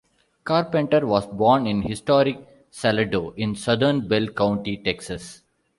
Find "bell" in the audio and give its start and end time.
4.07-4.29